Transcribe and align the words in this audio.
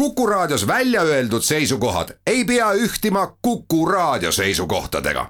Kuku 0.00 0.26
Raadios 0.26 0.66
välja 0.66 1.02
öeldud 1.02 1.42
seisukohad 1.42 2.08
ei 2.26 2.44
pea 2.44 2.72
ühtima 2.72 3.36
Kuku 3.42 3.86
Raadio 3.86 4.32
seisukohtadega. 4.32 5.26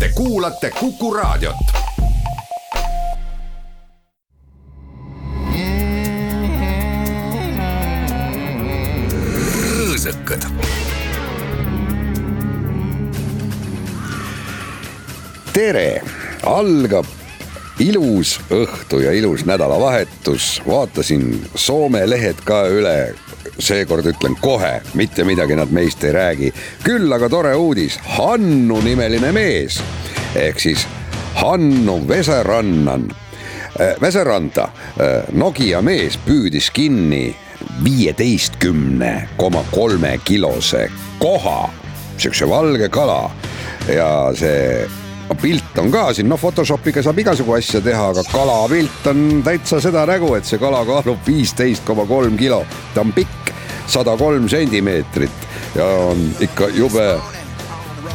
Te 0.00 0.08
kuulate 0.14 0.70
Kuku 0.70 1.14
Raadiot. 1.14 1.56
rõõsakad. 9.74 10.46
tere, 15.52 16.02
algab 16.42 17.06
ilus 17.78 18.40
õhtu 18.50 19.02
ja 19.02 19.12
ilus 19.12 19.44
nädalavahetus, 19.44 20.62
vaatasin 20.66 21.48
Soome 21.54 22.10
lehed 22.10 22.38
ka 22.44 22.68
üle. 22.68 23.25
Seekord 23.58 24.06
ütlen 24.06 24.36
kohe, 24.40 24.80
mitte 24.94 25.24
midagi 25.24 25.56
nad 25.56 25.70
meist 25.72 26.04
ei 26.04 26.12
räägi. 26.12 26.52
küll 26.84 27.12
aga 27.12 27.28
tore 27.28 27.54
uudis, 27.54 27.98
Hannu 28.16 28.80
nimeline 28.84 29.32
mees. 29.32 29.80
Ehk 30.34 30.60
siis 30.60 30.86
Hannu 31.34 32.08
Veserannan, 32.08 33.08
Veseranta, 34.00 34.68
Nokia 35.32 35.82
mees 35.82 36.18
püüdis 36.26 36.70
kinni 36.70 37.36
viieteistkümne 37.84 39.28
koma 39.36 39.64
kolme 39.70 40.18
kilose 40.24 40.90
koha, 41.18 41.70
siukse 42.18 42.48
valge 42.48 42.88
kala. 42.88 43.30
Ja 43.88 44.32
see 44.34 44.86
pilt 45.34 45.78
on 45.78 45.90
ka 45.90 46.12
siin, 46.14 46.28
noh 46.28 46.40
Photoshopiga 46.40 47.02
saab 47.02 47.18
igasugu 47.18 47.56
asja 47.56 47.80
teha, 47.84 48.10
aga 48.12 48.24
kalapilt 48.30 49.06
on 49.10 49.42
täitsa 49.44 49.80
seda 49.82 50.06
nägu, 50.08 50.34
et 50.36 50.48
see 50.48 50.60
kala 50.62 50.84
kaalub 50.86 51.20
viisteist 51.26 51.84
koma 51.86 52.06
kolm 52.06 52.36
kilo. 52.36 52.64
ta 52.94 53.00
on 53.00 53.12
pikk 53.12 53.52
sada 53.86 54.16
kolm 54.16 54.48
sentimeetrit 54.48 55.48
ja 55.74 55.84
on 55.84 56.30
ikka 56.40 56.68
jube, 56.74 57.08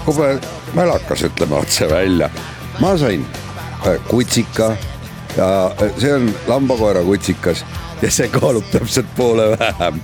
jube 0.07 0.31
mälakas, 0.73 1.23
ütleme 1.29 1.55
otse 1.55 1.89
välja. 1.89 2.29
ma 2.79 2.97
sain 2.97 3.25
kutsika 4.07 4.75
ja 5.37 5.71
see 5.97 6.13
on 6.13 6.33
lambakoera 6.47 7.03
kutsikas 7.03 7.65
ja 8.01 8.11
see 8.11 8.27
kaalub 8.27 8.65
täpselt 8.71 9.15
poole 9.17 9.51
vähem, 9.57 10.01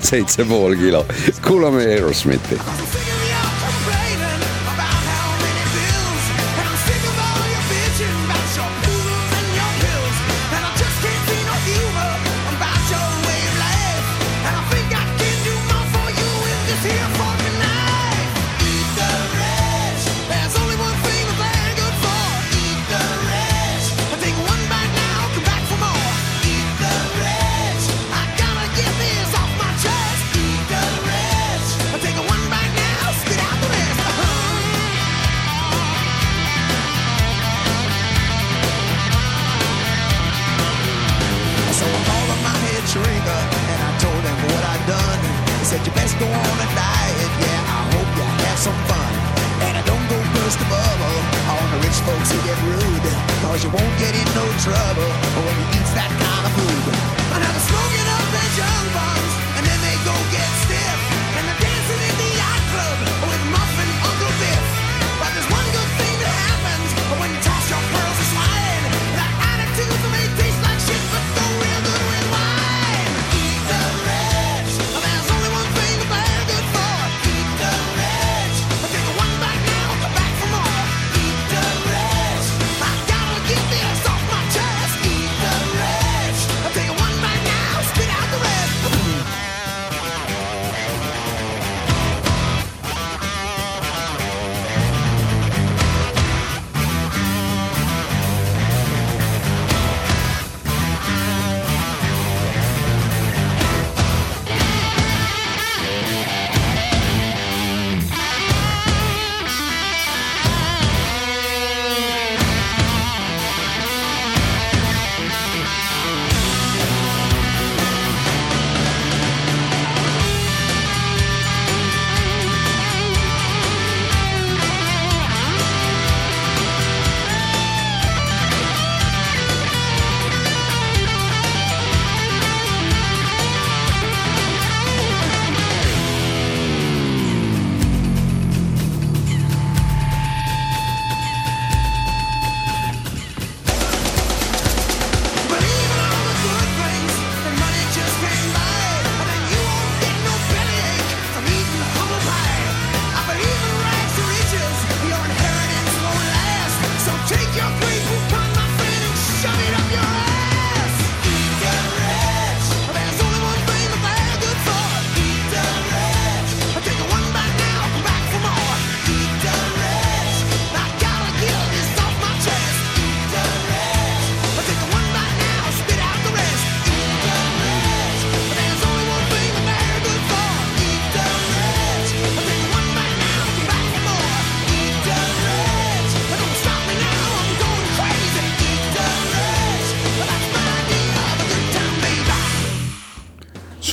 seitse 0.00 0.44
pool 0.44 0.76
kilo. 0.76 1.06
kuulame 1.46 1.86
Aerosmithi. 1.86 2.60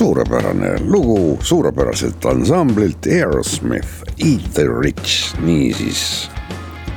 Suurepärane 0.04 0.80
lugu 0.80 1.38
suurepäraselt 1.42 2.24
ansamblilt 2.24 3.06
Aerosmith, 3.06 3.88
Eat 4.18 4.52
the 4.54 4.64
Rich, 4.80 5.40
niisiis 5.40 6.30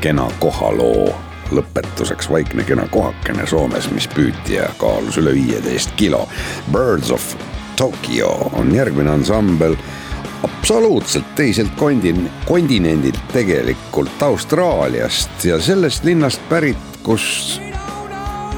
kena 0.02 0.28
kohaloo. 0.40 1.16
Lõpetuseks 1.52 2.28
vaikne 2.28 2.66
kena 2.68 2.84
kohakene 2.92 3.46
Soomes, 3.48 3.88
mis 3.96 4.10
püüti 4.12 4.58
ja 4.58 4.68
kaalus 4.82 5.16
üle 5.22 5.32
viieteist 5.38 5.96
kilo. 5.96 6.26
Birds 6.72 7.12
of 7.16 7.24
Tokyo 7.80 8.34
on 8.60 8.76
järgmine 8.76 9.14
ansambel. 9.16 9.78
Absoluutselt 10.44 11.32
teiselt 11.36 11.72
kondin-, 11.80 12.28
kontinendilt 12.46 13.24
tegelikult 13.32 14.22
Austraaliast 14.22 15.48
ja 15.48 15.62
sellest 15.64 16.04
linnast 16.04 16.44
pärit, 16.50 17.00
kus 17.08 17.62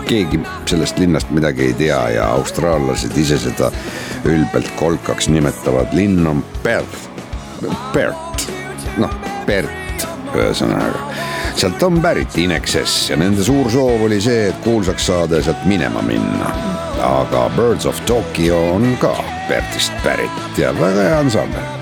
keegi 0.09 0.39
sellest 0.65 0.97
linnast 0.97 1.29
midagi 1.29 1.69
ei 1.69 1.73
tea 1.77 1.99
ja 2.15 2.29
austraallased 2.33 3.17
ise 3.17 3.37
seda 3.39 3.69
ülbelt 4.25 4.71
kolkaks 4.79 5.29
nimetavad. 5.29 5.93
linn 5.93 6.27
on 6.27 6.43
Perth, 6.63 7.09
Perth, 7.93 8.49
noh, 8.97 9.13
Perth 9.45 10.07
ühesõnaga. 10.33 11.05
sealt 11.55 11.83
on 11.83 12.01
pärit 12.01 12.37
Inexes 12.37 13.09
ja 13.09 13.17
nende 13.17 13.43
suur 13.45 13.69
soov 13.71 14.07
oli 14.09 14.21
see, 14.21 14.47
et 14.49 14.61
kuulsaks 14.65 15.09
saada 15.11 15.41
ja 15.41 15.49
sealt 15.49 15.65
minema 15.69 16.01
minna. 16.01 16.53
aga 16.99 17.49
Birds 17.55 17.85
of 17.85 18.01
Tokyo 18.05 18.61
on 18.75 18.97
ka 19.01 19.13
Perthist 19.47 19.93
pärit 20.03 20.57
ja 20.57 20.73
väga 20.79 21.09
hea 21.09 21.19
ansambel 21.19 21.78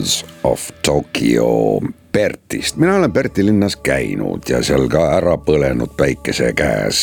Birds 0.00 0.24
of 0.44 0.70
Tokyo 0.82 1.80
Pertist, 2.12 2.76
mina 2.76 2.96
olen 2.96 3.12
Perti 3.12 3.44
linnas 3.46 3.76
käinud 3.76 4.48
ja 4.48 4.62
seal 4.64 4.86
ka 4.88 5.02
ära 5.18 5.34
põlenud 5.44 5.92
päikese 5.96 6.54
käes. 6.56 7.02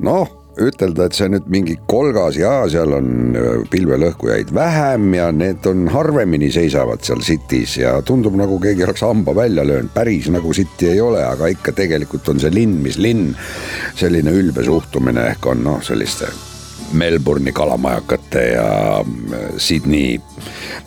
noh, 0.00 0.32
ütelda, 0.56 1.10
et 1.10 1.18
see 1.18 1.28
nüüd 1.28 1.52
mingi 1.52 1.76
kolgas 1.92 2.40
ja 2.40 2.54
seal 2.72 2.96
on 2.96 3.36
äh, 3.36 3.50
pilvelõhkujaid 3.68 4.54
vähem 4.56 5.12
ja 5.18 5.28
need 5.28 5.68
on 5.68 5.90
harvemini 5.92 6.48
seisavad 6.48 7.04
seal 7.04 7.20
City's 7.20 7.76
ja 7.82 7.98
tundub 8.00 8.40
nagu 8.40 8.56
keegi 8.64 8.88
oleks 8.88 9.04
hamba 9.04 9.36
välja 9.36 9.66
löönud, 9.68 9.92
päris 9.92 10.32
nagu 10.32 10.56
City 10.56 10.94
ei 10.94 11.04
ole, 11.04 11.20
aga 11.20 11.52
ikka 11.52 11.76
tegelikult 11.84 12.32
on 12.32 12.40
see 12.40 12.54
linn, 12.54 12.80
mis 12.80 12.96
linn. 12.96 13.34
selline 14.00 14.32
ülbe 14.32 14.64
suhtumine 14.64 15.34
ehk 15.34 15.52
on 15.52 15.68
noh, 15.68 15.84
selliste 15.84 16.32
Melbourne'i 16.92 17.52
kalamajakate 17.52 18.46
ja 18.54 19.00
äh, 19.00 19.50
Sydney 19.56 20.20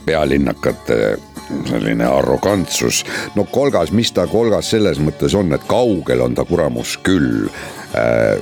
pealinnakate 0.05 1.17
selline 1.69 2.05
arrogantsus. 2.05 3.05
no 3.35 3.43
kolgas, 3.43 3.91
mis 3.91 4.11
ta 4.11 4.27
kolgas 4.27 4.69
selles 4.73 4.99
mõttes 4.99 5.35
on, 5.37 5.53
et 5.53 5.63
kaugel 5.67 6.21
on 6.25 6.35
ta 6.35 6.45
kuramus 6.45 6.97
küll. 7.03 7.47
Äh, 7.93 8.39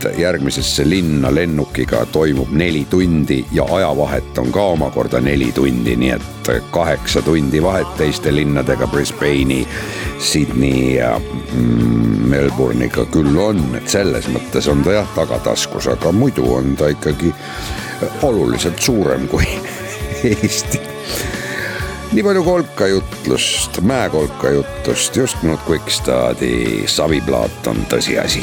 sõit 0.00 0.18
järgmisesse 0.18 0.84
linna 0.88 1.30
lennukiga 1.34 2.06
toimub 2.12 2.50
neli 2.52 2.86
tundi 2.90 3.44
ja 3.52 3.64
ajavahet 3.64 4.38
on 4.38 4.52
ka 4.52 4.62
omakorda 4.62 5.20
neli 5.20 5.52
tundi, 5.52 5.96
nii 5.96 6.10
et 6.10 6.50
kaheksa 6.70 7.22
tundi 7.22 7.62
vahet 7.62 7.96
teiste 7.96 8.34
linnadega 8.34 8.86
Brisbane'i, 8.86 9.66
Sydney 10.18 10.96
ja 10.96 11.20
mm, 11.52 12.28
Melbourne'iga 12.30 13.04
küll 13.12 13.36
on, 13.36 13.60
et 13.76 13.88
selles 13.88 14.28
mõttes 14.28 14.68
on 14.70 14.82
ta 14.82 14.92
jah 14.92 15.08
tagataskus, 15.14 15.88
aga 15.88 16.12
muidu 16.12 16.46
on 16.54 16.76
ta 16.76 16.88
ikkagi 16.88 17.32
oluliselt 18.22 18.80
suurem 18.80 19.28
kui 19.28 19.46
Eesti. 20.24 20.80
Nii 22.10 22.22
palju 22.26 22.42
kolkajutlust, 22.42 23.78
mäekolkajutust, 23.86 25.16
just 25.16 25.44
nüüd 25.46 25.60
Quickstadi 25.68 26.88
saviplaat 26.90 27.70
on 27.70 27.84
tõsiasi 27.92 28.42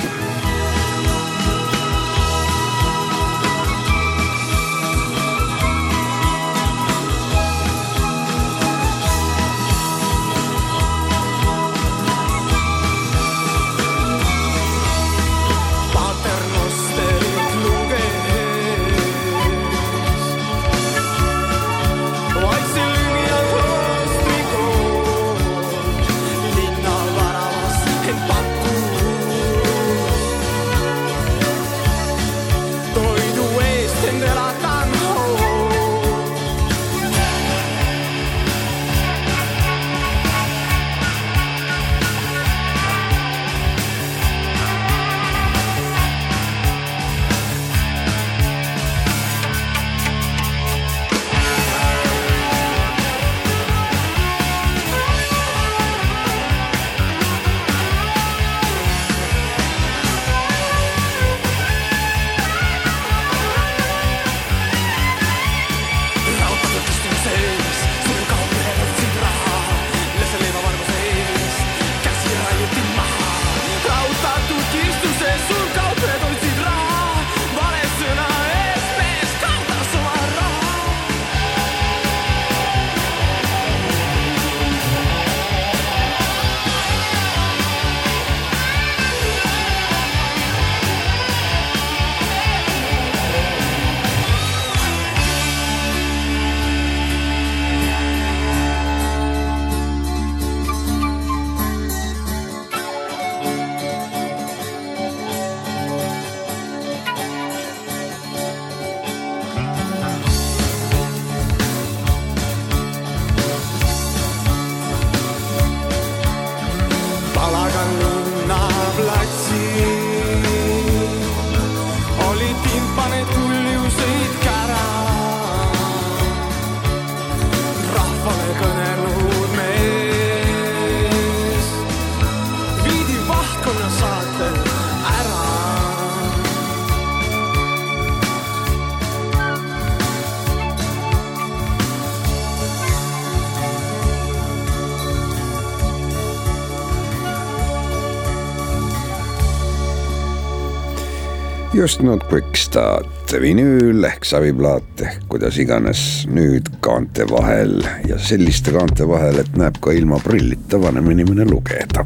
just 151.87 152.01
not 152.01 152.23
quick 152.27 152.57
start, 152.57 153.31
vinüül 153.41 154.03
ehk 154.03 154.25
saviplaat 154.27 155.03
ehk 155.05 155.21
kuidas 155.31 155.55
iganes 155.61 155.99
nüüd 156.27 156.65
kaante 156.83 157.23
vahel 157.29 157.77
ja 158.09 158.17
selliste 158.19 158.73
kaante 158.75 159.05
vahel, 159.07 159.37
et 159.39 159.53
näeb 159.55 159.77
ka 159.79 159.93
ilma 159.95 160.17
prillita 160.19 160.81
vanem 160.83 161.07
inimene 161.13 161.45
lugeda. 161.47 162.03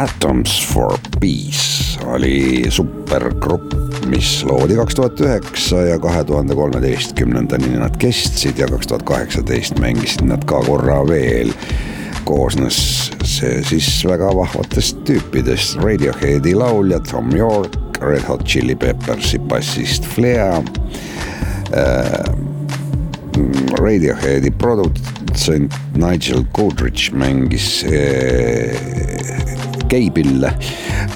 Atoms 0.00 0.54
for 0.70 0.96
Peace 1.20 2.00
oli 2.08 2.64
supergrupp, 2.72 3.74
mis 4.08 4.38
loodi 4.48 4.78
kaks 4.78 4.96
tuhat 4.96 5.20
üheksa 5.26 5.82
ja 5.90 5.98
kahe 6.00 6.22
tuhande 6.24 6.56
kolmeteistkümnendani 6.56 7.74
nad 7.76 7.98
kestsid 8.00 8.62
ja 8.62 8.70
kaks 8.72 8.88
tuhat 8.88 9.04
kaheksateist 9.10 9.82
mängisid 9.84 10.24
nad 10.30 10.48
ka 10.48 10.62
korra 10.64 11.02
veel 11.10 11.52
koosnes 12.24 12.80
see 13.28 13.60
siis 13.68 13.90
väga 14.08 14.32
vahvatest 14.36 15.04
tüüpidest, 15.08 15.76
Radioheadi 15.84 16.56
laulja 16.56 17.02
Tom 17.10 17.36
York, 17.36 17.76
Red 18.00 18.22
Hot 18.28 18.44
Chili 18.44 18.74
Peppersi 18.74 19.38
bassist 19.38 20.04
Flea 20.04 20.62
äh,. 21.72 22.34
Radioheadi 23.78 24.50
produtsent 24.50 25.72
Nigel 25.94 26.44
Goodrich 26.52 27.12
mängis 27.12 27.84
äh, 27.84 28.74
keipille, 29.88 30.50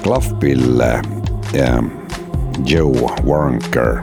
klahvpille 0.03 1.03
ja 1.53 1.83
Joe 2.65 3.11
Waronker 3.27 4.03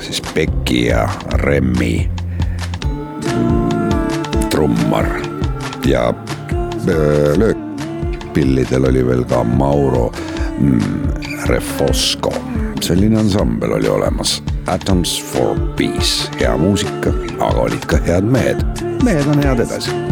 siis 0.00 0.22
Becky 0.34 0.86
ja 0.86 1.08
Remmi 1.32 2.08
trummar 4.50 5.06
ja 5.86 6.08
äh, 6.88 7.38
löökpillidel 7.38 8.84
oli 8.84 9.06
veel 9.06 9.24
ka 9.24 9.44
Mauro 9.44 10.12
mm, 10.58 11.33
Refosco. 11.44 12.32
selline 12.80 13.18
ansambel 13.18 13.72
oli 13.72 13.88
olemas. 13.88 14.42
Atoms 14.66 15.22
for 15.22 15.58
Peace, 15.76 16.30
hea 16.40 16.56
muusika, 16.56 17.12
aga 17.40 17.60
olid 17.60 17.86
ka 17.86 17.96
head 17.96 18.24
mehed. 18.24 18.64
mehed 19.04 19.26
on 19.26 19.42
head 19.42 19.60
edasi 19.60 20.03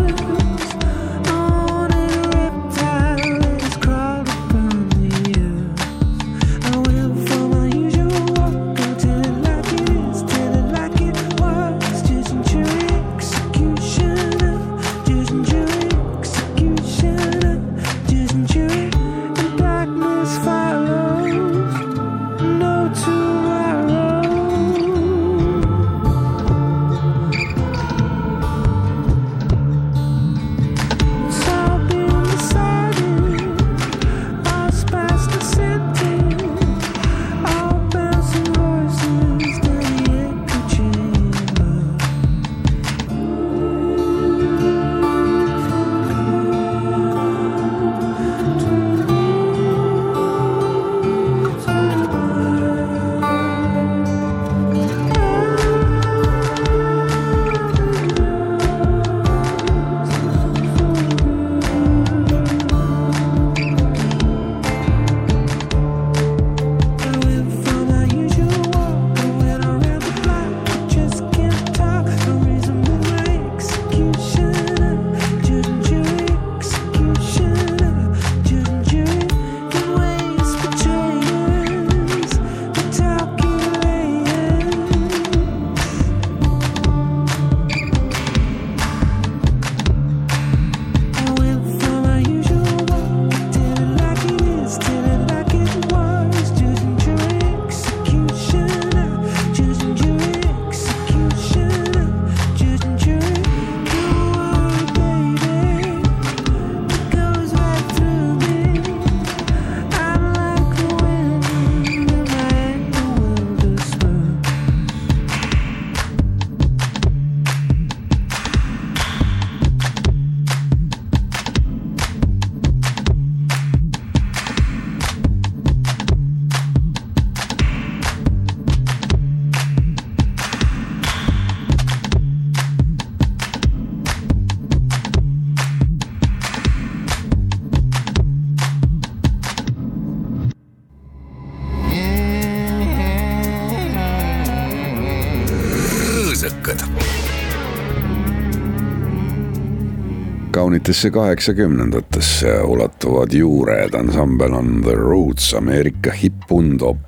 kaunitesse 150.83 151.11
kaheksakümnendatesse 151.11 152.63
ulatuvad 152.63 153.33
juured, 153.33 153.95
ansambel 153.95 154.53
on 154.53 154.83
The 154.83 154.95
Roots, 154.95 155.55
Ameerika 155.55 156.11
hip-undop 156.11 156.99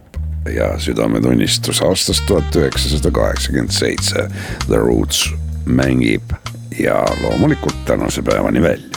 ja 0.54 0.78
südametunnistus 0.78 1.83
aastast 1.83 2.26
tuhat 2.26 2.57
üheksasada 2.57 3.11
kaheksakümmend 3.11 3.75
seitse. 3.75 4.28
The 4.66 4.78
Roots 4.78 5.35
mängib 5.66 6.23
ja 6.78 7.02
loomulikult 7.23 7.85
tänase 7.87 8.23
päevani 8.23 8.62
välja. 8.62 8.93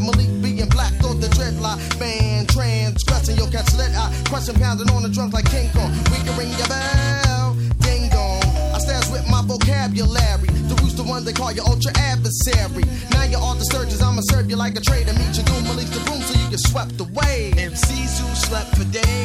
Malik 0.00 0.30
being 0.42 0.68
black, 0.68 0.92
thought 1.02 1.20
the 1.20 1.28
dreadlock. 1.28 1.78
Man, 1.98 2.46
transgressing, 2.46 3.36
you'll 3.36 3.50
catch 3.50 3.72
lead 3.74 3.94
eye. 3.94 4.12
Crushing, 4.28 4.54
pounding 4.56 4.90
on 4.90 5.02
the 5.02 5.08
drums 5.08 5.32
like 5.32 5.48
King 5.50 5.70
Kong. 5.70 5.90
We 6.10 6.18
can 6.24 6.34
ring 6.38 6.52
your 6.54 6.68
bell, 6.68 7.56
ding 7.80 8.08
dong. 8.10 8.42
I 8.74 8.78
stands 8.78 9.10
with 9.10 9.28
my 9.28 9.42
vocabulary. 9.42 10.48
The 10.70 10.76
rooster 10.82 11.02
one 11.02 11.24
they 11.24 11.32
call 11.32 11.52
your 11.52 11.66
ultra 11.66 11.92
adversary. 11.98 12.84
Now 13.10 13.24
you're 13.24 13.40
all 13.40 13.54
the 13.54 13.64
surgeons, 13.64 14.02
I'ma 14.02 14.22
serve 14.30 14.50
you 14.50 14.56
like 14.56 14.76
a 14.76 14.80
traitor. 14.80 15.12
Meet 15.14 15.36
your 15.36 15.46
doom, 15.46 15.64
Malik 15.64 15.88
the 15.90 16.00
room 16.10 16.20
so 16.22 16.38
you 16.38 16.50
get 16.50 16.60
swept 16.60 17.00
away. 17.00 17.52
MCs 17.56 18.20
who 18.20 18.28
slept 18.34 18.76
for 18.76 18.84
days. 18.92 19.17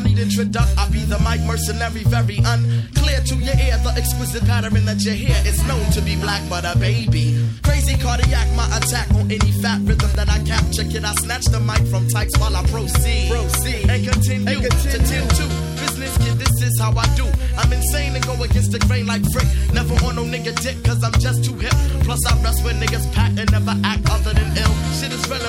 I 0.00 0.02
need 0.04 0.18
introduction? 0.18 0.78
I'll 0.78 0.90
be 0.90 1.04
the 1.04 1.18
mic 1.20 1.40
mercenary, 1.44 2.04
very 2.04 2.38
unclear 2.38 3.20
to 3.20 3.34
your 3.36 3.56
ear. 3.60 3.76
The 3.84 3.92
exquisite 3.96 4.44
pattern 4.46 4.84
that 4.86 5.02
you 5.04 5.12
hear 5.12 5.36
is 5.44 5.60
known 5.68 5.84
to 5.92 6.00
be 6.00 6.16
black, 6.16 6.42
but 6.48 6.64
a 6.64 6.78
baby. 6.78 7.36
Crazy 7.62 7.96
cardiac, 7.96 8.48
my 8.56 8.64
attack 8.76 9.10
on 9.12 9.30
any 9.30 9.52
fat 9.60 9.80
rhythm 9.84 10.10
that 10.16 10.28
I 10.28 10.38
capture. 10.44 10.84
Kid, 10.84 11.04
I 11.04 11.12
snatch 11.20 11.46
the 11.46 11.60
mic 11.60 11.84
from 11.88 12.08
types 12.08 12.36
while 12.38 12.56
I 12.56 12.64
proceed. 12.66 13.28
Proceed 13.30 13.90
and 13.90 14.08
continue, 14.08 14.48
and 14.48 14.62
continue. 14.64 14.92
to 14.92 14.98
tend 15.04 15.30
to 15.36 15.59
business. 16.00 16.34
This 16.34 16.72
is 16.72 16.80
how 16.80 16.96
I 16.96 17.06
do. 17.14 17.28
I'm 17.60 17.72
insane 17.72 18.16
and 18.16 18.24
go 18.26 18.34
against 18.42 18.72
the 18.72 18.80
grain 18.88 19.06
like 19.06 19.22
frick. 19.32 19.46
Never 19.72 19.94
on 20.04 20.16
no 20.16 20.24
nigga 20.24 20.56
dick, 20.64 20.82
cause 20.82 21.04
I'm 21.04 21.12
just 21.20 21.44
too 21.44 21.54
hip. 21.54 21.76
Plus, 22.02 22.24
I 22.26 22.32
rest 22.42 22.64
with 22.64 22.80
niggas 22.80 23.06
pack 23.12 23.36
and 23.36 23.50
never 23.52 23.76
act 23.84 24.08
other 24.10 24.32
than 24.32 24.48
ill. 24.56 24.74
Shit 24.98 25.12
is 25.12 25.22
real 25.28 25.40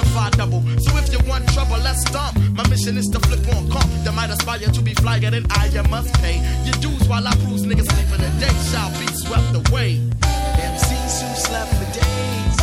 double. 0.42 0.62
So 0.80 0.98
if 0.98 1.12
you 1.14 1.20
want 1.30 1.48
trouble, 1.54 1.78
let's 1.80 2.02
stomp. 2.02 2.38
My 2.54 2.68
mission 2.68 2.98
is 2.98 3.08
to 3.10 3.20
flip 3.20 3.48
on 3.56 3.70
comp. 3.70 3.90
That 4.04 4.14
might 4.14 4.30
aspire 4.30 4.60
to 4.78 4.82
be 4.82 4.94
flyer 4.96 5.32
than 5.32 5.46
I, 5.52 5.68
you 5.68 5.84
must 5.84 6.14
pay. 6.22 6.38
Your 6.66 6.76
dues 6.84 7.08
while 7.08 7.28
I 7.28 7.34
bruise 7.42 7.64
niggas 7.64 7.88
sleeping 7.94 8.22
the 8.26 8.32
day 8.44 8.56
shall 8.70 8.92
be 9.00 9.08
swept 9.24 9.52
away. 9.62 10.00
MCs 10.74 11.16
who 11.22 11.30
slept 11.48 11.72
for 11.78 11.90
days 11.96 12.58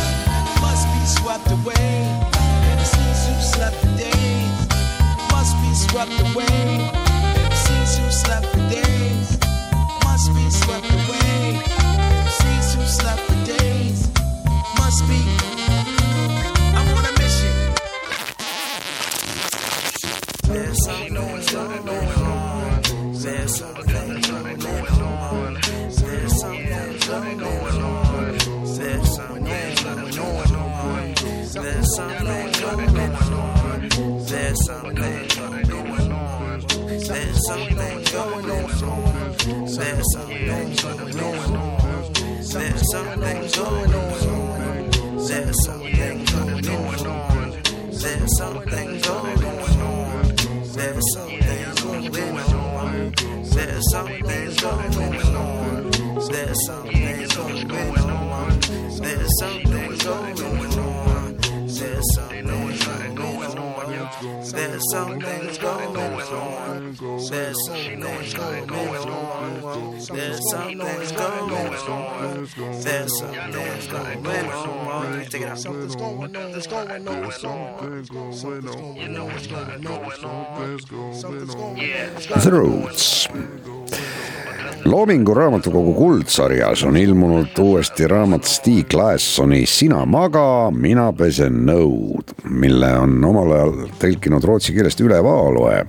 must 0.61 0.85
be 0.93 1.01
swept 1.17 1.47
away. 1.57 1.91
MCs 2.77 3.19
who 3.27 3.35
slept 3.53 3.75
for 3.81 3.91
days 3.97 4.59
must 5.31 5.53
be 5.63 5.71
swept 5.87 6.15
away. 6.27 7.08
Going 76.17 76.35
on. 76.35 76.51
There's 76.51 76.67
going 76.67 77.07
on. 77.07 77.31
Something's 77.31 78.09
going 78.09 78.67
on. 78.67 78.95
You 78.95 79.09
know 79.09 79.25
what's 79.25 79.47
going 79.47 79.87
on. 79.87 80.79
Something's 81.13 81.55
going 81.55 81.77
on. 81.77 82.41
The 82.43 82.51
Roots. 82.51 83.29
loomingu 84.85 85.33
raamatukogu 85.33 85.93
kuldsarjas 85.93 86.83
on 86.83 86.97
ilmunud 86.97 87.57
uuesti 87.59 88.07
raamat 88.07 88.43
Stig 88.43 88.93
Laessoni 88.93 89.65
Sina 89.65 90.05
maga, 90.05 90.71
mina 90.71 91.11
pesen 91.13 91.65
nõud, 91.67 92.31
mille 92.49 92.93
on 92.97 93.17
omal 93.25 93.51
ajal 93.57 93.73
tõlkinud 93.99 94.47
rootsi 94.47 94.73
keelest 94.73 95.03
Üle 95.03 95.19
Vaaloe. 95.23 95.83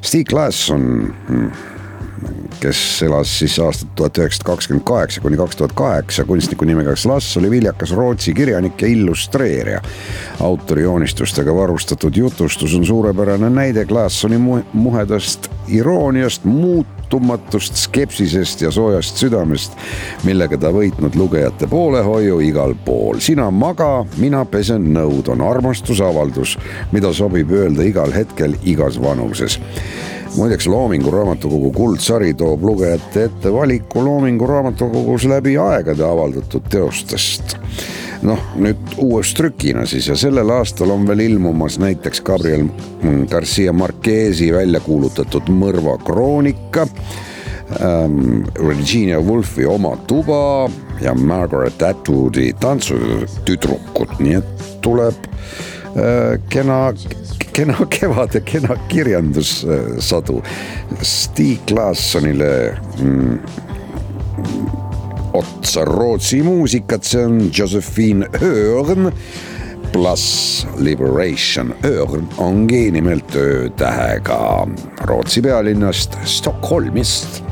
Stig 0.00 0.32
Laesson 0.32 0.86
mm, 1.10 1.50
kes 2.60 3.02
elas 3.02 3.38
siis 3.38 3.58
aastat 3.60 3.94
tuhat 3.94 4.18
üheksasada 4.18 4.50
kakskümmend 4.50 4.84
kaheksa 4.88 5.20
kuni 5.20 5.36
kaks 5.36 5.56
tuhat 5.56 5.72
kaheksa, 5.76 6.24
kunstniku 6.24 6.64
nimega 6.64 6.96
Slass 6.96 7.36
oli 7.36 7.50
viljakas 7.50 7.92
Rootsi 7.96 8.34
kirjanik 8.34 8.82
ja 8.82 8.88
illustreerija. 8.88 9.80
autori 10.40 10.82
joonistustega 10.82 11.54
varustatud 11.54 12.16
jutustus 12.16 12.74
on 12.74 12.86
suurepärane 12.86 13.50
näide 13.50 13.84
Klaassoni 13.84 14.38
mu 14.38 14.60
muhedast 14.72 15.50
irooniast, 15.68 16.44
muutumatust 16.44 17.76
skepsisest 17.76 18.62
ja 18.62 18.70
soojast 18.70 19.16
südamest, 19.16 19.76
millega 20.24 20.58
ta 20.58 20.70
võitnud 20.72 21.14
lugejate 21.14 21.66
poolehoiu 21.66 22.40
igal 22.40 22.74
pool. 22.84 23.20
sina 23.20 23.50
maga, 23.50 24.06
mina 24.16 24.44
pesen 24.44 24.92
nõud 24.94 25.28
on 25.28 25.40
armastusavaldus, 25.40 26.58
mida 26.92 27.12
sobib 27.12 27.50
öelda 27.50 27.82
igal 27.82 28.12
hetkel, 28.12 28.56
igas 28.64 29.00
vanuses 29.02 29.60
muideks 30.36 30.66
Loomingu 30.66 31.10
Raamatukogu 31.10 31.70
kuldsari 31.72 32.34
toob 32.34 32.64
lugejate 32.64 33.24
ette 33.24 33.52
valiku 33.52 34.04
Loomingu 34.04 34.46
Raamatukogus 34.46 35.24
läbi 35.24 35.56
aegade 35.58 36.04
avaldatud 36.04 36.68
teostest. 36.70 37.56
noh, 38.22 38.40
nüüd 38.56 38.96
uues 38.98 39.34
trükina 39.36 39.84
siis 39.86 40.08
ja 40.08 40.16
sellel 40.16 40.50
aastal 40.50 40.90
on 40.90 41.04
veel 41.08 41.20
ilmumas 41.26 41.78
näiteks 41.78 42.20
Gabriel 42.24 42.64
Garcia 43.30 43.72
Marquez'i 43.72 44.52
välja 44.52 44.80
kuulutatud 44.80 45.48
Mõrva 45.52 45.98
kroonika 46.04 46.86
ähm,. 47.80 48.44
Virginia 48.68 49.20
Woolfi 49.20 49.66
Oma 49.66 49.96
tuba 50.06 50.70
ja 51.00 51.14
Margaret 51.14 51.82
Atwoodi 51.82 52.52
Tantsutüdrukud, 52.60 54.18
nii 54.18 54.40
et 54.40 54.66
tuleb 54.80 55.28
kena 56.48 56.92
kena 57.56 57.86
kevad 57.90 58.34
ja 58.34 58.40
kena 58.40 58.76
kirjandussadu. 58.88 60.42
Stig 61.02 61.70
Laassonile 61.70 62.76
mm, 63.00 63.38
otsa 65.32 65.84
Rootsi 65.84 66.42
muusikat, 66.42 67.04
see 67.04 67.24
on 67.24 67.50
Josephine 67.58 68.28
Örn 68.42 69.12
pluss 69.92 70.66
Liberation. 70.76 71.74
Örn 71.84 72.28
ongi 72.38 72.90
nimelt 72.90 73.36
öötähega 73.36 74.68
Rootsi 75.08 75.42
pealinnast 75.42 76.18
Stockholmist 76.24 77.45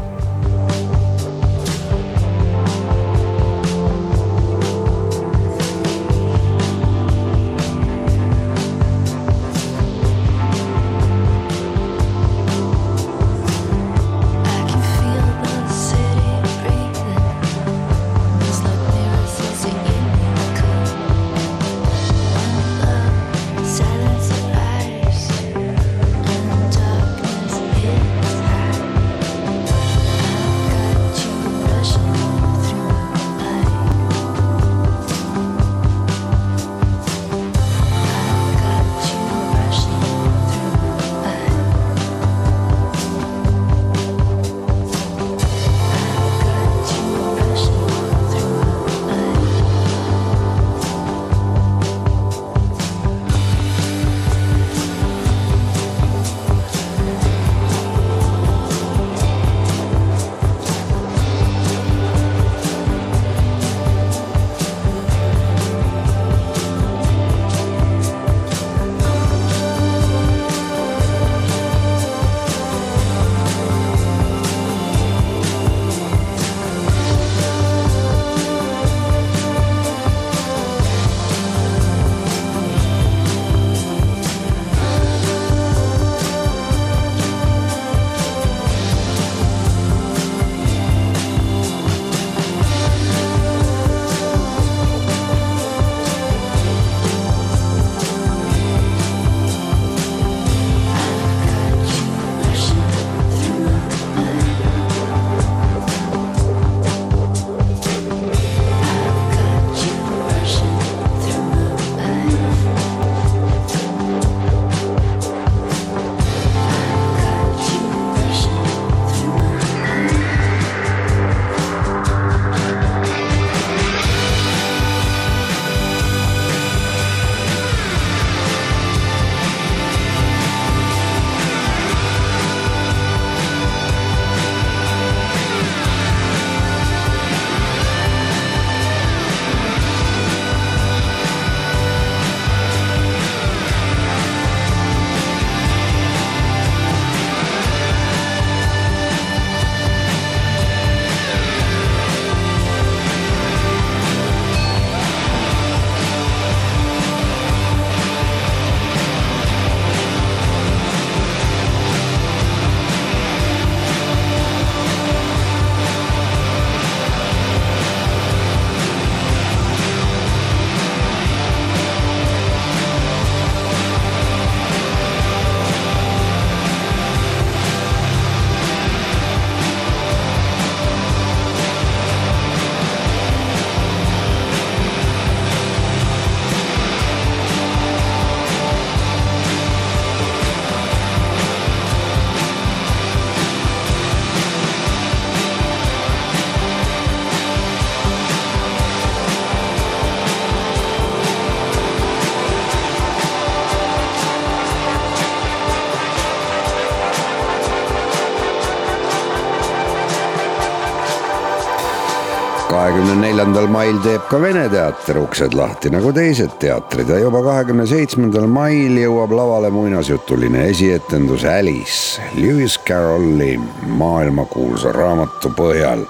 neljandal 213.54 213.70
mail 213.70 213.98
teeb 214.02 214.22
ka 214.26 214.38
Vene 214.42 214.62
teater 214.66 215.18
uksed 215.20 215.52
lahti 215.54 215.90
nagu 215.92 216.10
teised 216.10 216.56
teatrid 216.58 217.06
ja 217.06 217.20
juba 217.22 217.38
kahekümne 217.44 217.84
seitsmendal 217.86 218.48
mail 218.50 218.96
jõuab 218.98 219.30
lavale 219.30 219.70
muinasjutuline 219.70 220.64
esietendus 220.72 221.44
Alice. 221.46 222.18
Lewis 222.34 222.74
Carrolli 222.82 223.52
maailmakuulsa 223.86 224.90
raamatu 224.96 225.52
põhjal. 225.54 226.02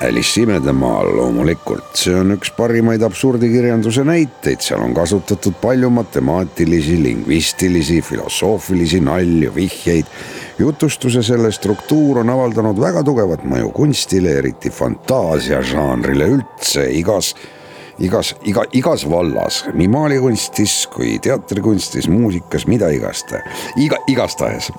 Alice 0.00 0.40
imedemaal 0.40 1.12
loomulikult, 1.18 1.92
see 1.92 2.16
on 2.16 2.38
üks 2.38 2.54
parimaid 2.56 3.04
absurdikirjanduse 3.04 4.06
näiteid, 4.08 4.64
seal 4.64 4.80
on 4.80 4.96
kasutatud 4.96 5.60
palju 5.60 5.92
matemaatilisi, 5.92 6.96
lingvistilisi, 7.04 8.00
filosoofilisi 8.00 9.02
nalju, 9.04 9.52
vihjeid. 9.60 10.08
Jutustuse 10.58 11.22
selle 11.22 11.52
struktuur 11.52 12.22
on 12.22 12.30
avaldanud 12.30 12.78
väga 12.80 13.02
tugevat 13.06 13.44
mõju 13.48 13.72
kunstile, 13.74 14.38
eriti 14.42 14.70
fantaasiažanrile 14.70 16.28
üldse 16.36 16.88
igas 16.92 17.34
igas, 18.02 18.34
iga, 18.48 18.64
igas 18.72 19.04
vallas, 19.10 19.62
nii 19.74 19.88
maalikunstis 19.92 20.86
kui 20.92 21.16
teatrikunstis, 21.22 22.08
muusikas, 22.10 22.66
mida 22.66 22.88
igaste, 22.92 23.42
iga, 23.76 23.98
igastahes. 24.08 24.70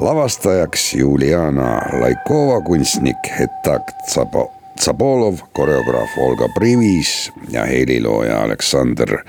lavastajaks 0.00 0.94
Juliana 0.94 1.80
Laikova, 2.00 2.60
kunstnik 2.66 3.30
Hetak 3.38 3.90
Tsabo, 4.06 4.50
Tsabolov, 4.76 5.40
koreograaf 5.52 6.18
Olga 6.18 6.48
Privis 6.54 7.32
ja 7.50 7.64
helilooja 7.64 8.42
Aleksander 8.42 9.20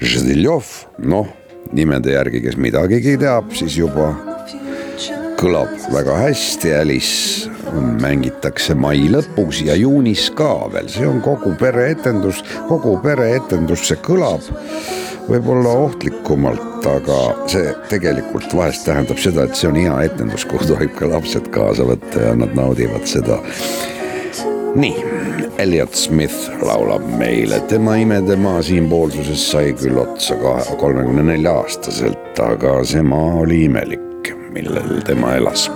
Ždiljov, 0.00 0.64
noh, 0.98 1.28
nimede 1.72 2.12
järgi, 2.12 2.42
kes 2.44 2.56
midagigi 2.56 3.16
teab, 3.20 3.52
siis 3.56 3.78
juba 3.78 4.12
kõlab 5.40 5.72
väga 5.92 6.16
hästi, 6.26 6.74
Alice. 6.76 7.50
Mängitakse 8.00 8.74
mai 8.74 9.04
lõpus 9.12 9.60
ja 9.64 9.76
juunis 9.78 10.26
ka 10.36 10.66
veel, 10.72 10.88
see 10.90 11.06
on 11.06 11.20
kogu 11.22 11.52
pereetendus, 11.60 12.42
kogu 12.68 12.96
pereetendus, 13.04 13.84
see 13.86 14.00
kõlab 14.04 14.42
võib-olla 15.30 15.76
ohtlikumalt, 15.84 16.82
aga 16.90 17.20
see 17.50 17.70
tegelikult 17.92 18.50
vahest 18.56 18.84
tähendab 18.88 19.20
seda, 19.22 19.46
et 19.46 19.54
see 19.58 19.70
on 19.70 19.78
hea 19.78 19.94
etendus, 20.08 20.46
kuhu 20.50 20.72
tohib 20.72 20.96
ka 20.98 21.12
lapsed 21.12 21.46
kaasa 21.54 21.86
võtta 21.86 22.26
ja 22.26 22.34
nad 22.38 22.56
naudivad 22.58 23.06
seda. 23.06 23.38
nii, 24.74 25.06
Elliot 25.62 25.94
Smith 25.94 26.50
laulab 26.64 27.06
meile, 27.20 27.60
tema 27.70 27.96
imede 28.02 28.36
maa 28.40 28.62
siinpoolsuses 28.66 29.46
sai 29.52 29.74
küll 29.78 29.98
otsa 30.02 30.38
kolmekümne 30.80 31.30
nelja 31.32 31.58
aastaselt, 31.62 32.38
aga 32.42 32.80
see 32.86 33.02
maa 33.06 33.42
oli 33.44 33.64
imelik, 33.68 34.09
millel 34.52 35.02
tema 35.04 35.36
elas 35.36 35.70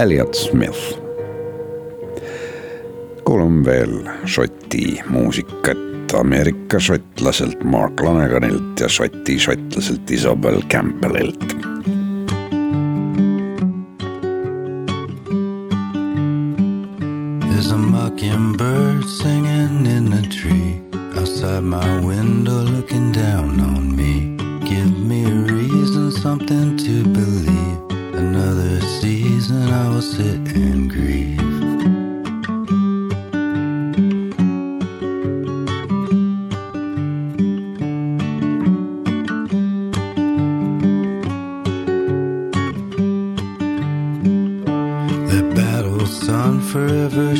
Elliot 0.00 0.34
Smith. 0.34 0.98
kuulame 3.24 3.64
veel 3.64 3.98
Šoti 4.24 4.96
muusikat 5.12 6.14
Ameerika 6.16 6.80
šotlaselt 6.80 7.60
Mark 7.64 8.00
Laneganilt 8.00 8.80
ja 8.80 8.88
Šoti 8.88 9.36
šotlaselt 9.38 10.10
Isabel 10.10 10.62
Campbellilt. 10.72 11.49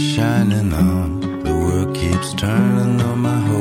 Shining 0.00 0.72
on. 0.72 1.20
The 1.44 1.52
world 1.52 1.94
keeps 1.94 2.32
turning, 2.34 3.00
on 3.02 3.18
my 3.18 3.40
hope 3.40 3.59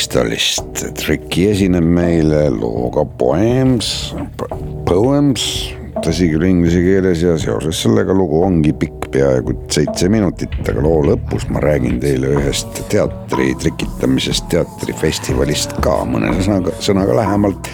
Bristolist. 0.00 0.80
Tricki 0.96 1.42
esineb 1.50 1.84
meile 1.84 2.46
looga 2.54 3.02
Poems, 3.20 4.14
Poems, 4.88 5.42
tõsi 6.00 6.30
küll 6.30 6.46
inglise 6.48 6.80
keeles 6.80 7.20
ja 7.20 7.34
seoses 7.36 7.82
sellega 7.84 8.16
lugu 8.16 8.40
ongi 8.46 8.72
pikk, 8.80 9.10
peaaegu 9.12 9.58
seitse 9.68 10.08
minutit, 10.08 10.56
aga 10.72 10.86
loo 10.86 11.02
lõpus 11.04 11.44
ma 11.52 11.60
räägin 11.60 12.00
teile 12.00 12.32
ühest 12.38 12.80
teatri 12.88 13.50
trikitamisest, 13.60 14.48
teatrifestivalist 14.54 15.76
ka 15.84 15.98
mõne 16.08 16.32
sõnaga, 16.40 16.72
sõnaga 16.80 17.20
lähemalt 17.20 17.68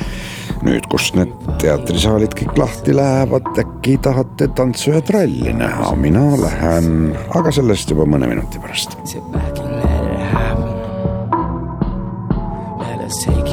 nüüd, 0.67 0.91
kus 0.91 1.13
need 1.15 1.31
teatrisaalid 1.63 2.35
kõik 2.43 2.59
lahti 2.59 2.99
lähevad, 2.99 3.55
äkki 3.63 4.01
tahate 4.03 4.51
tantsu 4.59 4.97
ja 4.97 5.07
tralli 5.13 5.55
näha, 5.63 5.95
mina 6.03 6.27
lähen, 6.43 7.15
aga 7.39 7.55
sellest 7.55 7.95
juba 7.95 8.11
mõne 8.17 8.35
minuti 8.35 8.59
pärast. 8.67 8.99
see 9.07 9.23
vähegi 9.31 9.76
Let's 13.07 13.25
take 13.25 13.46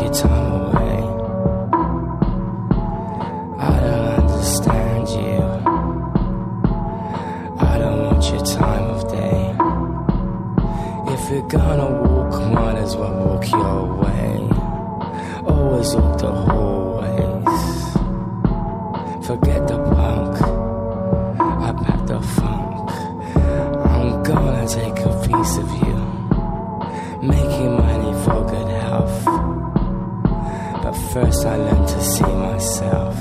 I 31.46 31.58
learned 31.58 31.88
to 31.90 32.02
see 32.02 32.24
myself. 32.24 33.18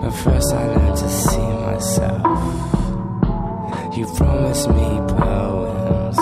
But 0.00 0.10
first 0.10 0.52
I 0.52 0.66
learned 0.68 0.96
to 0.98 1.08
see 1.08 1.48
myself. 1.66 2.22
You 3.96 4.06
promised 4.06 4.68
me 4.68 5.00
poems. 5.18 6.18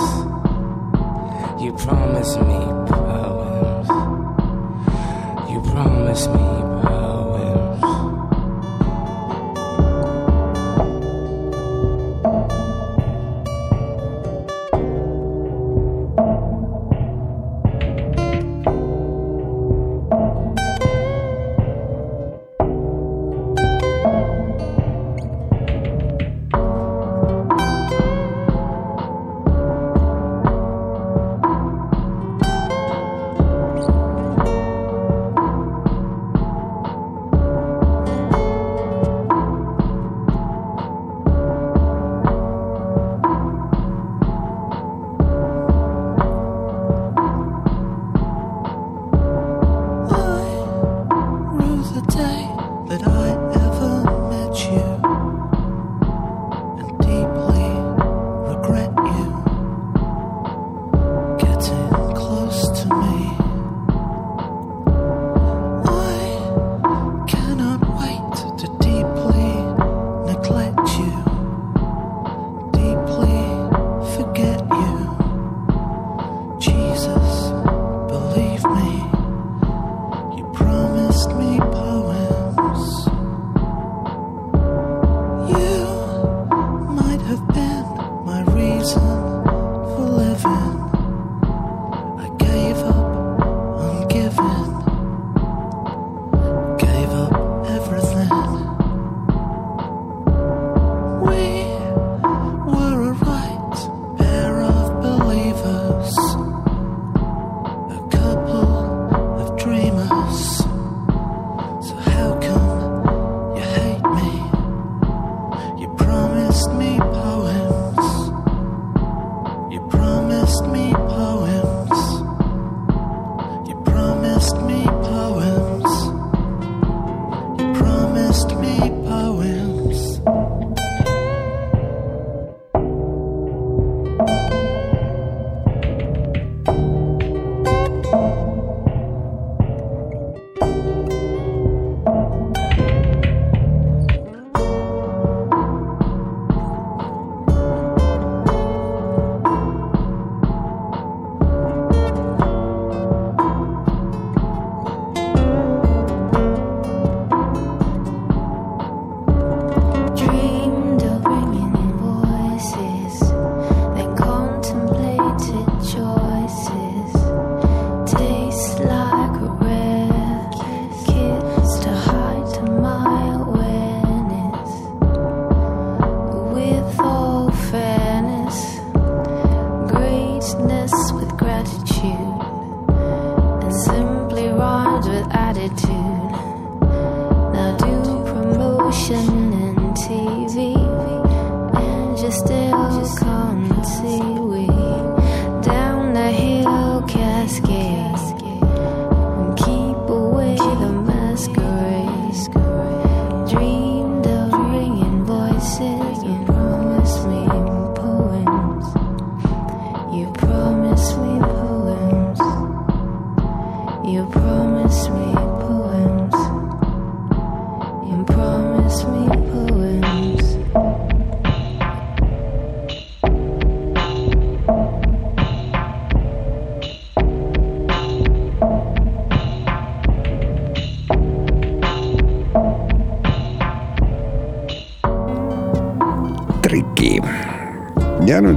You 1.63 1.73
promised 1.73 2.41
me 2.41 2.61
poems. 2.89 3.89
You 5.51 5.61
promised 5.71 6.31
me 6.31 6.62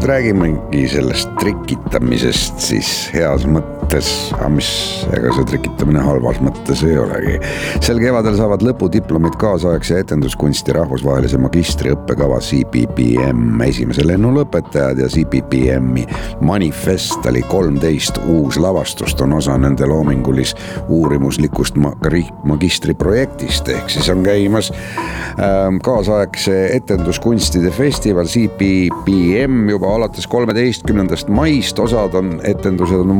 räägimegi 0.05 0.87
sellest 0.89 1.29
trikitamisest 1.39 2.59
siis 2.61 2.89
heas 3.13 3.45
mõttes, 3.49 3.74
aga 3.93 4.47
mis, 4.49 4.69
ega 5.13 5.31
see 5.35 5.45
trikitamine 5.51 6.01
halvas 6.03 6.39
mõttes 6.43 6.81
ei 6.87 6.97
olegi. 6.99 7.35
sel 7.83 7.99
kevadel 8.01 8.35
saavad 8.37 8.63
lõpudiplomid 8.65 9.37
kaasaegse 9.39 9.99
etenduskunsti 10.03 10.73
rahvusvahelise 10.75 11.37
magistriõppekava 11.41 12.39
CPPM 12.43 13.61
esimese 13.67 14.05
lennu 14.07 14.33
lõpetajad 14.35 15.01
ja 15.03 15.09
CPPM-i 15.11 16.05
manifest 16.45 17.25
oli 17.29 17.43
kolmteist 17.49 18.19
uuslavastust 18.25 19.21
on 19.21 19.37
osa 19.37 19.57
nende 19.61 19.87
loomingulis 19.89 20.55
uurimuslikust 20.89 21.77
magistriprojektist 21.77 23.69
ehk 23.75 23.93
siis 23.93 24.09
on 24.13 24.23
käimas 24.25 24.71
ähm, 24.71 25.79
kaasaegse 25.83 26.57
etenduskunstide 26.75 27.71
festival 27.75 28.25
CPPM 28.31 29.69
juba 29.69 29.93
alates 29.95 30.27
kolmeteistkümnendast 30.27 31.29
maist, 31.29 31.79
osad 31.79 32.17
on 32.17 32.39
etendused 32.43 33.05
on 33.05 33.15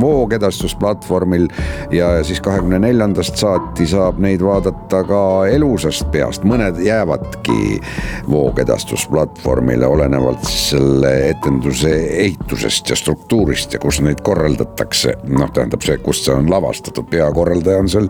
voogedastusplatvormil 0.56 1.48
ja 1.92 2.24
siis 2.24 2.42
kahekümne 2.42 2.80
neljandast 2.80 3.38
saati 3.38 3.88
saab 3.88 4.20
neid 4.20 4.42
vaadata 4.44 5.04
ka 5.08 5.22
elusast 5.52 6.08
peast, 6.12 6.44
mõned 6.48 6.80
jäävadki 6.84 7.80
voogedastusplatvormile, 8.30 9.86
olenevalt 9.86 10.44
siis 10.46 10.70
selle 10.76 11.12
etenduse 11.30 11.92
ehitusest 12.26 12.90
ja 12.90 12.96
struktuurist 12.96 13.74
ja 13.74 13.80
kus 13.80 14.02
neid 14.02 14.22
korraldatakse. 14.24 15.16
noh, 15.28 15.52
tähendab 15.52 15.84
see, 15.84 15.98
kust 15.98 16.26
see 16.26 16.36
on 16.36 16.50
lavastatud, 16.50 17.08
peakorraldaja 17.10 17.84
on 17.84 17.90
seal 17.90 18.10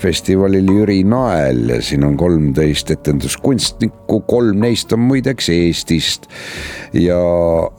festivalil 0.00 0.68
Jüri 0.70 1.02
Nael 1.04 1.68
ja 1.76 1.82
siin 1.82 2.04
on 2.04 2.16
kolmteist 2.16 2.90
etenduskunstnikku, 2.90 4.20
kolm 4.28 4.60
neist 4.60 4.92
on 4.92 5.04
muideks 5.06 5.48
Eestist. 5.48 6.28
Ja 6.94 7.18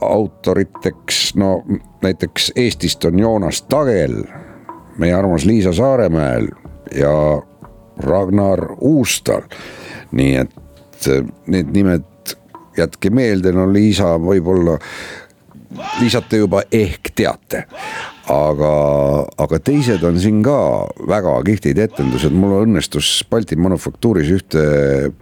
autoriteks, 0.02 1.36
no 1.40 1.62
näiteks 2.06 2.52
Eestist 2.56 3.06
on 3.06 3.20
Joonas 3.20 3.62
Tagel, 3.62 4.24
meie 4.98 5.14
armas 5.14 5.46
Liisa 5.46 5.74
Saaremäel 5.74 6.48
ja 6.96 7.42
Ragnar 7.98 8.68
Uustal. 8.80 9.42
nii 10.12 10.36
et 10.36 11.08
eh, 11.10 11.24
need 11.48 11.72
nimed 11.74 12.36
jätke 12.78 13.10
meelde, 13.10 13.52
no 13.52 13.66
Liisa 13.74 14.16
võib-olla, 14.22 14.78
Liisat 16.00 16.30
te 16.30 16.38
juba 16.44 16.62
ehk 16.72 17.12
teate, 17.16 17.66
aga, 18.32 18.72
aga 19.42 19.60
teised 19.64 20.04
on 20.06 20.18
siin 20.22 20.42
ka 20.46 20.58
väga 21.10 21.36
kihvtid 21.46 21.80
etendused, 21.84 22.34
mul 22.34 22.56
õnnestus 22.64 23.10
Balti 23.30 23.58
Manufaktuuris 23.60 24.32
ühte 24.34 24.64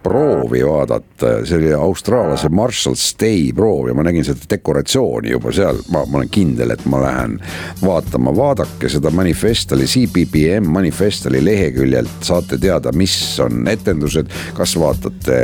proovi 0.03 0.63
vaadata, 0.65 1.35
see 1.47 1.59
oli 1.59 1.73
austraallase 1.75 2.51
Marshall 2.53 2.97
Stay 2.99 3.51
proov 3.55 3.89
ja 3.89 3.97
ma 3.97 4.05
nägin 4.07 4.25
seda 4.27 4.47
dekoratsiooni 4.55 5.33
juba 5.33 5.51
seal, 5.55 5.81
ma, 5.91 6.05
ma 6.07 6.21
olen 6.21 6.31
kindel, 6.33 6.75
et 6.75 6.85
ma 6.91 7.01
lähen 7.03 7.37
vaatama, 7.83 8.33
vaadake 8.37 8.91
seda 8.91 9.11
manifestali, 9.13 9.87
CPPM 9.89 10.71
manifestali 10.73 11.43
leheküljelt. 11.43 12.19
Saate 12.23 12.57
teada, 12.61 12.93
mis 12.95 13.15
on 13.43 13.67
etendused, 13.67 14.31
kas 14.55 14.77
vaatate 14.79 15.41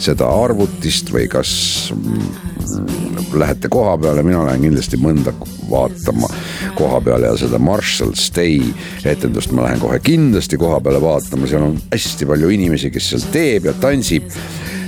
seda 0.00 0.28
arvutist 0.44 1.12
või 1.14 1.26
kas 1.32 1.52
mm, 1.94 3.38
lähete 3.40 3.72
koha 3.72 3.96
peale, 4.00 4.24
mina 4.26 4.44
lähen 4.44 4.68
kindlasti 4.68 5.00
mõnda 5.00 5.32
vaatama 5.70 6.28
koha 6.74 6.89
peale 7.00 7.30
ja 7.30 7.36
seda 7.38 7.58
Marshall 7.62 8.16
Stay 8.18 8.58
etendust 9.06 9.54
ma 9.54 9.68
lähen 9.68 9.80
kohe 9.82 10.00
kindlasti 10.02 10.58
koha 10.60 10.80
peale 10.82 11.00
vaatama, 11.02 11.46
seal 11.46 11.68
on 11.68 11.78
hästi 11.92 12.26
palju 12.26 12.50
inimesi, 12.56 12.90
kes 12.90 13.12
seal 13.12 13.30
teeb 13.32 13.70
ja 13.70 13.76
tantsib. 13.78 14.32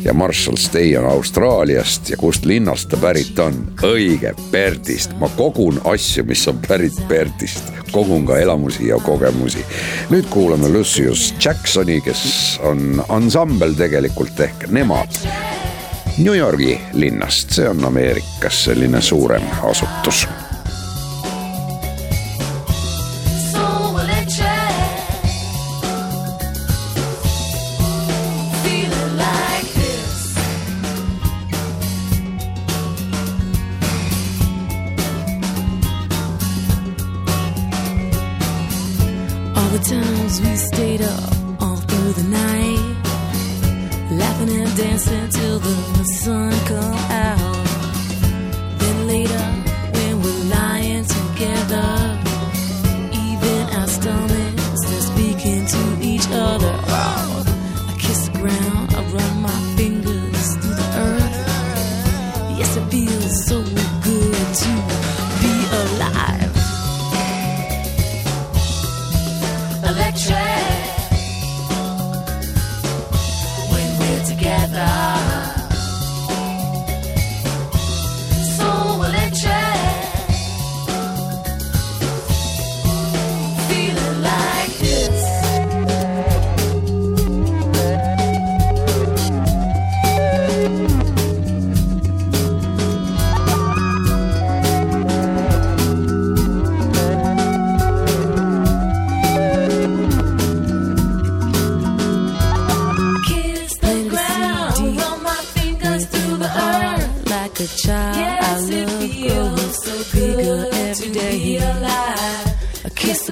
ja 0.04 0.14
Marshall 0.14 0.58
Stay 0.58 0.96
on 0.98 1.06
Austraaliast 1.06 2.10
ja 2.10 2.16
kust 2.18 2.44
linnast 2.44 2.88
ta 2.90 2.98
pärit 2.98 3.38
on? 3.38 3.60
õige, 3.86 4.34
Perdist, 4.50 5.14
ma 5.20 5.28
kogun 5.36 5.78
asju, 5.84 6.24
mis 6.26 6.42
on 6.50 6.58
pärit 6.68 6.98
Perdist, 7.08 7.70
kogun 7.92 8.26
ka 8.26 8.38
elamusi 8.42 8.88
ja 8.88 8.98
kogemusi. 8.98 9.62
nüüd 10.10 10.26
kuulame 10.30 10.68
Lucius 10.68 11.34
Jacksoni, 11.44 12.00
kes 12.00 12.58
on 12.66 13.04
ansambel 13.08 13.78
tegelikult 13.78 14.40
ehk 14.40 14.66
nemad 14.74 15.22
New 16.18 16.34
Yorgi 16.34 16.80
linnast, 16.92 17.50
see 17.50 17.68
on 17.68 17.84
Ameerikas 17.84 18.64
selline 18.64 19.00
suurem 19.00 19.42
asutus 19.62 20.26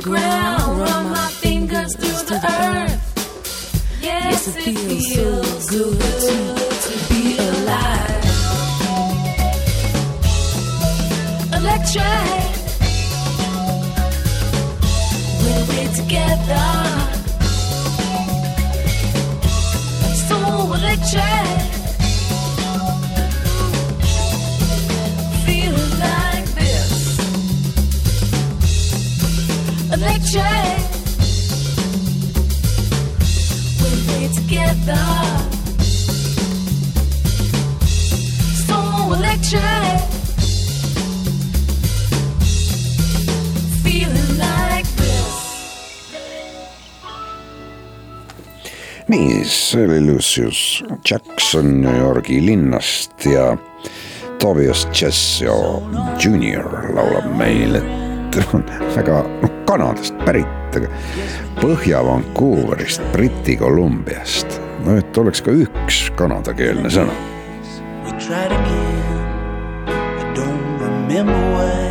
the 0.01 0.11
ground, 0.11 0.80
run 0.80 1.11
my 1.11 1.28
fingers 1.28 1.94
through 1.96 2.24
the 2.26 2.40
earth. 2.44 3.98
Yes, 4.01 4.48
it 4.48 4.62
feels 4.62 5.68
so 5.68 5.90
good 5.90 6.72
to 6.84 6.92
be 7.09 7.36
alive. 7.38 8.24
Electric. 11.59 12.44
When 15.42 15.61
we're 15.68 15.92
together, 15.94 16.68
so 20.28 20.38
electric. 20.74 21.49
nii, 49.11 49.45
see 49.45 49.84
oli 49.84 50.01
Lucius 50.01 50.84
Jackson 51.11 51.80
New 51.80 51.97
Yorgi 51.99 52.47
linnast 52.47 53.26
ja 53.26 53.57
Tobias 54.38 54.88
Chessio 54.93 55.82
Junior 56.24 56.95
laulab 56.95 57.26
meil, 57.36 57.76
et 57.76 58.38
on 58.55 58.64
väga 58.95 59.22
noh, 59.43 59.53
Kanadast 59.66 60.14
pärit, 60.26 60.78
aga 60.78 60.88
Põhja-Vancouverist, 61.61 63.03
Briti 63.12 63.57
Kolumbiast 63.57 64.59
no 64.86 64.96
et 65.00 65.18
oleks 65.22 65.42
ka 65.44 65.54
üks 65.54 66.06
kanadakeelne 66.18 66.90
sõna. 66.92 67.14
We 68.04 68.16
tried 68.18 68.52
again, 68.52 69.88
I 69.88 70.34
don't 70.34 70.80
remember 70.80 71.38
why. 71.54 71.89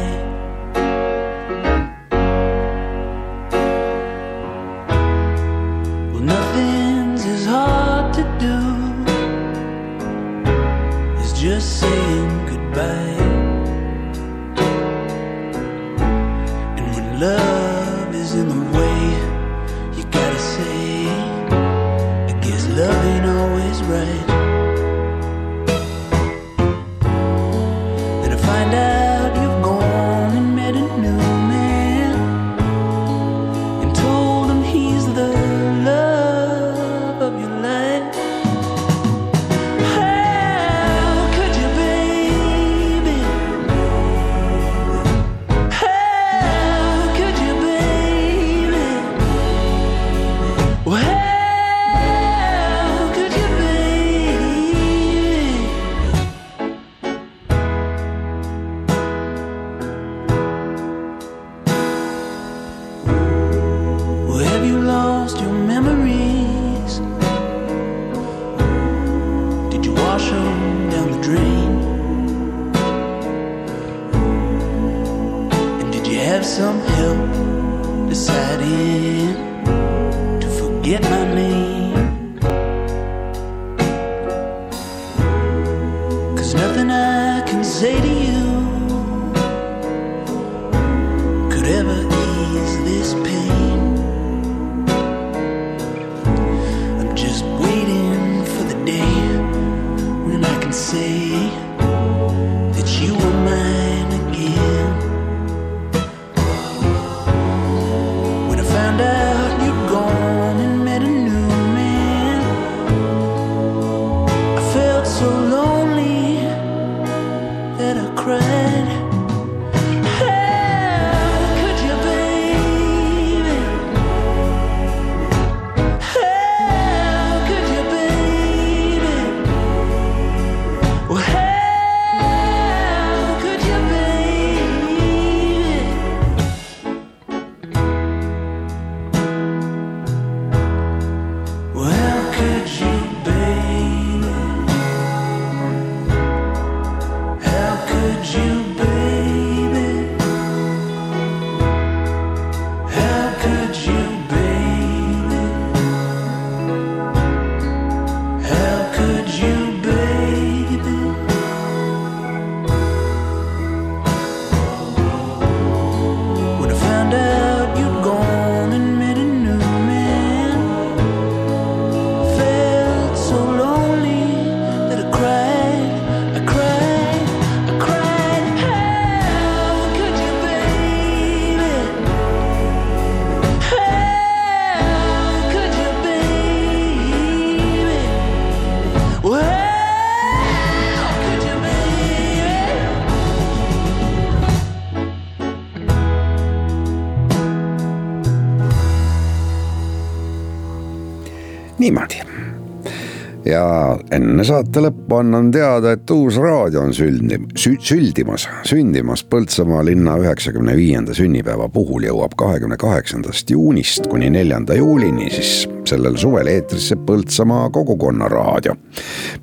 ja 203.49 203.97
enne 204.15 204.43
saate 204.47 204.83
lõppu 204.83 205.19
annan 205.19 205.49
teada, 205.53 205.93
et 205.95 206.09
uus 206.13 206.37
raadio 206.41 206.83
on 206.85 206.93
süldi- 206.95 207.41
sü,, 207.57 207.75
süldimas, 207.81 208.47
sündimas 208.67 209.23
Põltsamaa 209.29 209.83
linna 209.85 210.17
üheksakümne 210.21 210.75
viienda 210.77 211.13
sünnipäeva 211.17 211.69
puhul 211.73 212.07
jõuab 212.07 212.35
kahekümne 212.39 212.77
kaheksandast 212.79 213.51
juunist 213.51 214.07
kuni 214.09 214.29
neljanda 214.33 214.77
juulini 214.77 215.29
siis 215.33 215.67
sellel 215.89 216.17
suvel 216.21 216.47
eetrisse 216.47 216.97
Põltsamaa 217.05 217.69
kogukonna 217.73 218.29
raadio. 218.31 218.75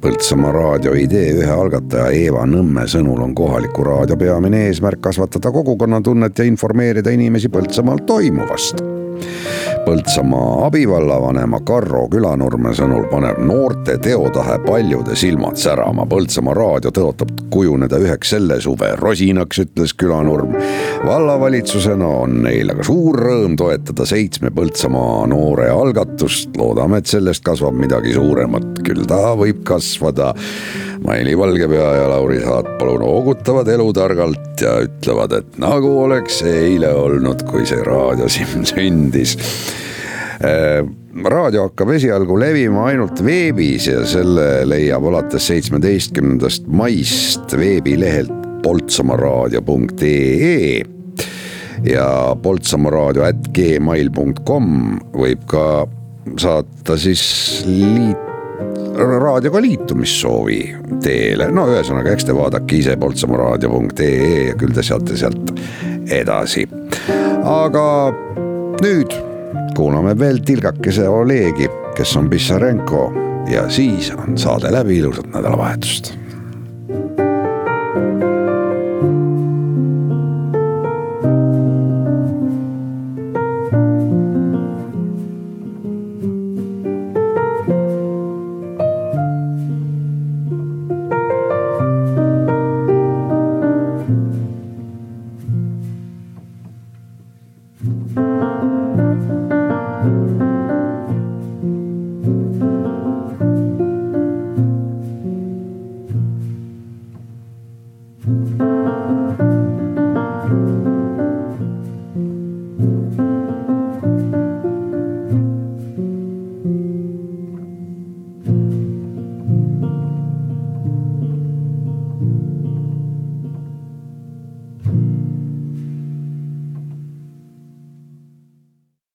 Põltsamaa 0.02 0.52
raadio 0.54 0.94
idee 0.98 1.32
ühe 1.40 1.52
algataja 1.52 2.10
Eeva 2.14 2.46
Nõmme 2.46 2.86
sõnul 2.90 3.22
on 3.24 3.34
kohaliku 3.34 3.86
raadio 3.86 4.18
peamine 4.20 4.66
eesmärk 4.68 5.02
kasvatada 5.08 5.52
kogukonnatunnet 5.54 6.38
ja 6.38 6.48
informeerida 6.48 7.14
inimesi 7.14 7.50
Põltsamaal 7.52 8.04
toimuvast 8.06 8.95
Põltsamaa 9.86 10.64
abivallavanema 10.66 11.60
Karro 11.62 12.08
Külanurme 12.10 12.72
sõnul 12.74 13.04
paneb 13.06 13.36
noorte 13.46 13.94
teotahe 14.02 14.56
paljude 14.64 15.14
silmad 15.14 15.60
särama. 15.62 16.02
Põltsamaa 16.10 16.56
raadio 16.58 16.90
tõotab 16.90 17.30
kujuneda 17.54 18.00
üheks 18.02 18.32
selle 18.34 18.56
suve 18.64 18.88
rosinaks, 18.98 19.60
ütles 19.62 19.94
Külanurm. 19.94 20.56
vallavalitsusena 21.06 22.08
on 22.24 22.40
neil 22.48 22.74
aga 22.74 22.82
suur 22.82 23.20
rõõm 23.28 23.54
toetada 23.54 24.08
seitsme 24.10 24.50
Põltsamaa 24.50 25.28
noore 25.30 25.70
algatust. 25.70 26.56
loodame, 26.58 26.98
et 26.98 27.06
sellest 27.06 27.44
kasvab 27.46 27.78
midagi 27.78 28.18
suuremat, 28.18 28.82
küll 28.82 29.06
ta 29.06 29.36
võib 29.38 29.62
kasvada. 29.62 30.34
Maili 31.06 31.38
Valgepea 31.38 31.94
ja 31.94 32.08
Lauri 32.10 32.40
Saatpalu 32.40 32.98
noogutavad 32.98 33.68
elutargalt 33.70 34.60
ja 34.60 34.72
ütlevad, 34.82 35.32
et 35.38 35.58
nagu 35.62 35.92
oleks 36.02 36.40
eile 36.42 36.90
olnud, 36.98 37.44
kui 37.46 37.62
see 37.68 37.78
raadio 37.86 38.26
siin 38.34 38.66
sündis. 38.66 39.36
Raadio 41.30 41.68
hakkab 41.68 41.92
esialgu 41.94 42.40
levima 42.42 42.88
ainult 42.90 43.22
veebis 43.24 43.86
ja 43.86 44.02
selle 44.08 44.66
leiab 44.66 45.06
alates 45.12 45.46
seitsmeteistkümnendast 45.52 46.66
maist 46.66 47.54
veebilehelt 47.54 48.34
poltsamaaraadio.ee 48.66 50.82
ja 51.86 52.34
poltsamaaraadio 52.42 53.22
at 53.30 53.50
gmail.com 53.54 54.98
võib 55.14 55.46
ka 55.54 55.86
saata 56.42 56.98
siis 56.98 57.22
liit 57.70 58.25
raadioga 58.96 59.60
liitumissoovi 59.62 60.60
teele, 61.02 61.50
no 61.52 61.66
ühesõnaga, 61.70 62.14
eks 62.14 62.28
te 62.28 62.36
vaadake 62.36 62.80
ise 62.80 62.96
poltsamaaraadio.ee 63.00 64.50
ja 64.50 64.58
küll 64.58 64.74
te 64.74 64.84
saate 64.86 65.16
sealt 65.18 65.52
edasi. 66.12 66.66
aga 67.44 67.86
nüüd 68.82 69.16
kuulame 69.76 70.18
veel 70.18 70.40
tilgakese 70.44 71.08
Olegi, 71.08 71.68
kes 71.96 72.16
on 72.16 72.30
Pissarenko. 72.30 73.12
Ja 73.46 73.68
siis 73.70 74.10
on 74.10 74.34
saade 74.38 74.72
läbi, 74.74 74.98
ilusat 74.98 75.28
nädalavahetust 75.30 76.16